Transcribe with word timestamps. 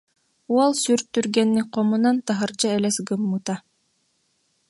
уол 0.55 0.71
сүр 0.83 0.99
түргэнник 1.13 1.67
хомунан, 1.75 2.17
таһырдьа 2.27 2.69
элэс 2.77 2.97
гыммыта 3.07 3.55